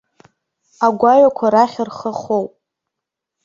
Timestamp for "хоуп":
2.19-2.51